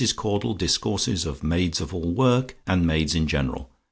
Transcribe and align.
CAUDLE 0.15 0.55
DISCOURSES 0.55 1.27
OF 1.27 1.43
MAIDS 1.43 1.79
OF 1.79 1.93
ALL 1.93 2.11
WORK 2.11 2.57
AND 2.65 2.87
MAIDS 2.87 3.13
IN 3.13 3.27
GENERAL. 3.27 3.69